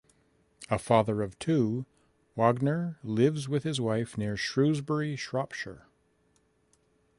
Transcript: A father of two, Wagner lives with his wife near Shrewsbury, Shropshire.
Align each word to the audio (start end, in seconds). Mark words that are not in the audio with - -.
A 0.71 0.79
father 0.79 1.21
of 1.21 1.37
two, 1.37 1.85
Wagner 2.35 2.97
lives 3.03 3.47
with 3.47 3.61
his 3.61 3.79
wife 3.79 4.17
near 4.17 4.35
Shrewsbury, 4.35 5.15
Shropshire. 5.15 5.85